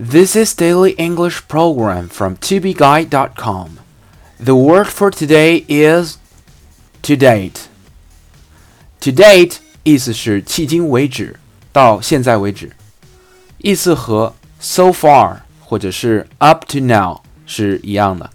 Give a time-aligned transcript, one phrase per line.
[0.00, 3.78] This is Daily English Program from tobeguide.com.
[4.38, 6.18] The word for today is
[7.02, 7.68] to date.
[9.00, 11.38] To date 意思是迄今为止，
[11.72, 12.72] 到现在为止，
[13.58, 18.30] 意思和 so far 或者是 up to now 是一样的。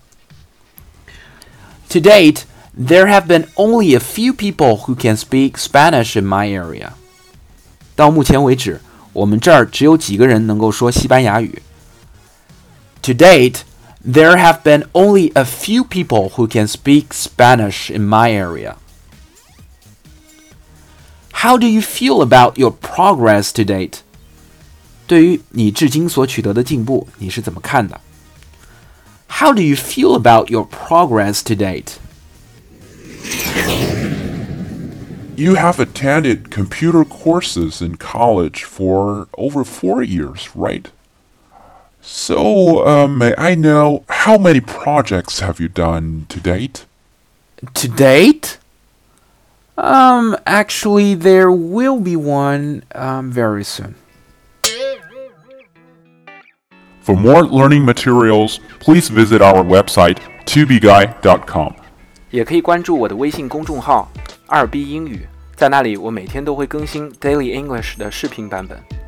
[1.89, 2.43] To date,
[2.75, 6.93] there have been only a few people who can speak Spanish in my area.
[7.95, 8.81] 到目前为止。
[9.15, 11.61] 我们这儿只有几个人能够说西班牙语。
[13.03, 13.61] To date,
[14.05, 18.75] there have been only a few people who can speak Spanish in my area.
[21.33, 24.01] How do you feel about your progress to date?
[25.07, 27.99] 对于你至今所取得的进步，你是怎么看的？
[29.27, 31.93] How do you feel about your progress to date?
[35.35, 40.89] You have attended computer courses in college for over four years, right?
[42.01, 46.85] So, uh, may I know how many projects have you done to date?
[47.75, 48.57] To date?
[49.77, 53.95] Um, actually, there will be one um, very soon.
[57.01, 61.75] For more learning materials, please visit our website, tubeguy.com.
[62.29, 64.09] 也可以关注我的微信公众号“
[64.46, 69.05] 二 B 英语”，在那里我每天都会更新 Daily English 的视频版本。